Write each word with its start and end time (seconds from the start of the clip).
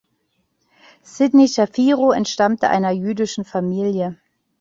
Sidney 1.03 1.47
Shapiro 1.47 2.11
entstammte 2.11 2.71
einer 2.71 2.89
jüdischen 2.89 3.45
Familie. 3.45 4.17